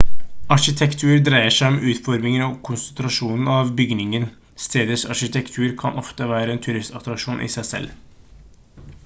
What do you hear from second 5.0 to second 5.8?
arkitektur